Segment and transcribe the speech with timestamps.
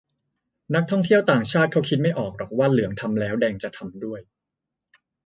[0.75, 4.19] นักท่องเที่ยวต่างชาติเค้าคิดไม่ออกหรอกว่าเหลืองทำแล้วแดงจะทำด้วย